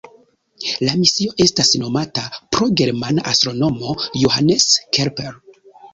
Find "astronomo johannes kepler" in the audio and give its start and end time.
3.33-5.41